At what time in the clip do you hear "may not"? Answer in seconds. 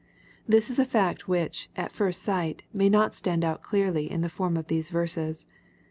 2.73-3.15